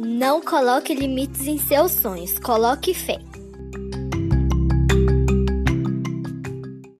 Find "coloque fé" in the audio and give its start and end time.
2.38-3.18